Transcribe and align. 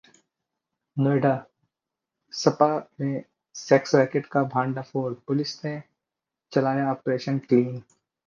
Noida: 0.97 1.33
spa 2.33 2.69
में 3.01 3.23
sex 3.55 3.93
racket 3.95 4.25
का 4.25 4.43
भंडाफोड़, 4.55 5.13
पुलिस 5.27 5.53
ने 5.65 5.81
चलाया 6.51 6.89
'ऑपरेशन 6.91 7.37
क्लीन' 7.39 7.81